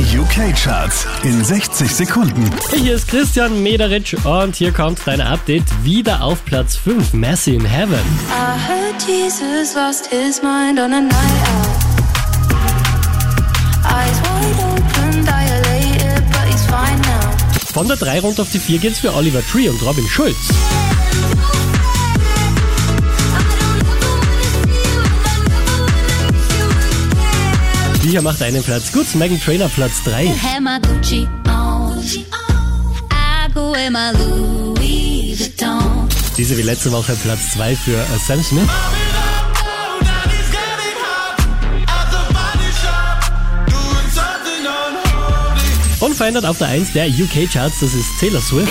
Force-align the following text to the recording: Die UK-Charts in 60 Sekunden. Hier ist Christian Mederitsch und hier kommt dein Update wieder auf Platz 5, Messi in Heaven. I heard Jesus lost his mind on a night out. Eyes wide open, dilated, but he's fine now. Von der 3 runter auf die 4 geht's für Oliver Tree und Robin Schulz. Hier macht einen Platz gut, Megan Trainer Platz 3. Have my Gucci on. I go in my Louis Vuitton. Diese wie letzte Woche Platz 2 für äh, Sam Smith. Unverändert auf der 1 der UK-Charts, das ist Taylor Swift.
Die 0.00 0.18
UK-Charts 0.18 1.06
in 1.24 1.44
60 1.44 1.94
Sekunden. 1.94 2.50
Hier 2.74 2.94
ist 2.94 3.06
Christian 3.06 3.62
Mederitsch 3.62 4.14
und 4.24 4.56
hier 4.56 4.72
kommt 4.72 4.98
dein 5.04 5.20
Update 5.20 5.64
wieder 5.84 6.22
auf 6.22 6.42
Platz 6.46 6.74
5, 6.76 7.12
Messi 7.12 7.54
in 7.54 7.66
Heaven. 7.66 8.00
I 8.30 8.56
heard 8.66 8.96
Jesus 9.06 9.74
lost 9.74 10.06
his 10.06 10.40
mind 10.42 10.80
on 10.80 10.94
a 10.94 11.02
night 11.02 11.12
out. 11.12 11.68
Eyes 13.84 14.18
wide 14.22 14.64
open, 14.64 15.22
dilated, 15.26 16.24
but 16.30 16.46
he's 16.50 16.64
fine 16.64 16.98
now. 17.02 17.36
Von 17.74 17.86
der 17.86 17.98
3 17.98 18.20
runter 18.20 18.40
auf 18.40 18.50
die 18.50 18.58
4 18.58 18.78
geht's 18.78 19.00
für 19.00 19.14
Oliver 19.14 19.46
Tree 19.46 19.68
und 19.68 19.82
Robin 19.82 20.08
Schulz. 20.08 20.48
Hier 28.02 28.22
macht 28.22 28.42
einen 28.42 28.62
Platz 28.62 28.92
gut, 28.92 29.14
Megan 29.14 29.40
Trainer 29.40 29.68
Platz 29.68 30.02
3. 30.04 30.26
Have 30.28 30.60
my 30.60 30.78
Gucci 30.80 31.28
on. 31.48 31.98
I 33.10 33.52
go 33.52 33.74
in 33.74 33.92
my 33.92 34.10
Louis 34.12 35.38
Vuitton. 35.38 36.08
Diese 36.36 36.56
wie 36.56 36.62
letzte 36.62 36.90
Woche 36.92 37.14
Platz 37.22 37.52
2 37.52 37.76
für 37.76 37.96
äh, 37.96 38.18
Sam 38.26 38.42
Smith. 38.42 38.68
Unverändert 46.00 46.46
auf 46.46 46.56
der 46.56 46.68
1 46.68 46.94
der 46.94 47.08
UK-Charts, 47.08 47.80
das 47.80 47.92
ist 47.92 48.08
Taylor 48.18 48.40
Swift. 48.40 48.70